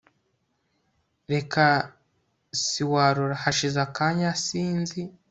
[1.33, 1.63] reka
[2.61, 5.01] siwarora Hashize akanya sinzi